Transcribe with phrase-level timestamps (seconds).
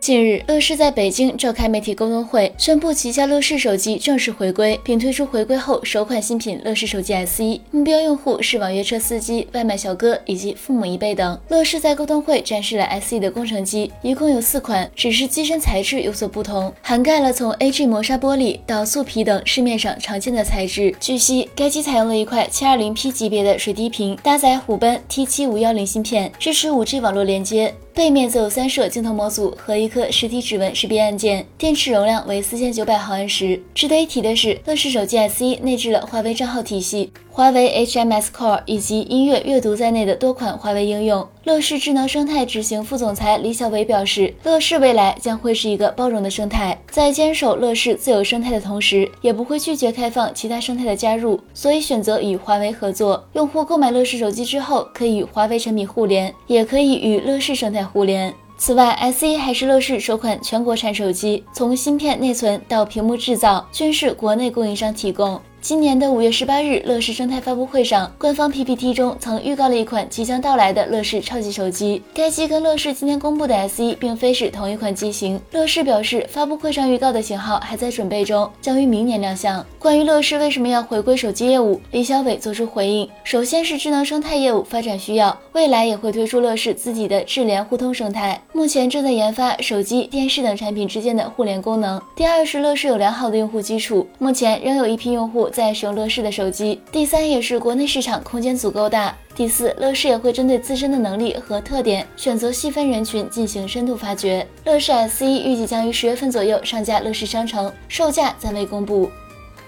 [0.00, 11.38] 近日，乐视在北京召开媒体沟通会，宣布旗下乐视手机正式回归，并推出回归后首款新品乐视手机 S1，目标用户是网约车司机、外卖小哥以及父母一辈等。
[11.48, 20.94] 乐视在沟通会展示了 S1 的工程机，一共有四款，只是机身材质有所不同，涵盖了从 AG 磨砂玻璃到素皮等市面上常见的材质。
[21.00, 27.74] 据悉，该机采用了一块 720P 级别的水滴屏，搭载虎贲 T7510 芯片，支持 5G 网络连接。
[27.98, 33.60] 背面则有三摄镜头模组和一颗实体指纹识别按键，电池容量为四千九百毫安时。
[33.74, 37.12] 值得一提的是，乐视手机 SE 内置了华为账号体系。
[37.28, 41.28] 华为 HMS Core 以及音乐阅读在内的多款华为应用。
[41.44, 53.24] 乐视智能生态执行副总裁李小伟表示，乐视未来将会是一个包容的生态，在坚守乐视自有生态的同时，也不会拒绝开放其他生态的加入，所以选择与华为合作。
[53.34, 58.34] 用户购买乐视手机之后，可以与华为产品互联，也可以与乐视生态互联。
[58.56, 65.40] 此外，SE 还是乐视首款全国产手机，从芯片、内存到屏幕制造，均是国内供应商提供。
[65.60, 72.00] 今年的五月十八日，乐视生态发布会上，官方 PPT 中曾预告了一款即将到来的乐视超级手机。
[72.14, 75.38] 该机跟乐视今天公布的 S1 并非是同一款机型。
[75.50, 79.64] 乐视表示，发布会上预告的型号还在准备中，将于明年亮相。
[79.80, 92.00] 关于乐视为什么要回归手机业务，李小伟做出回应：首先是智能生态业务发展需要，未来也会推出乐视自己的智联互通生态，目前正在研发手机、电视等产品之间的互联功能。
[92.14, 95.48] 第二是乐视有良好的用户基础，目前仍有一批用户。
[95.58, 99.12] 在使用乐视的手机，第三也是国内市场空间足够大。
[99.34, 104.46] 第四，乐视也会针对自身的能力和特点，选择细分人群进行深度发掘。
[104.64, 109.10] 乐视 SE 预计将于十月份左右上架乐视商城，售价暂未公布。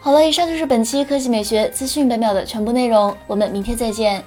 [0.00, 4.24] 好了，以上就是本期科技美学资讯本秒的全部内容，我们明天再见。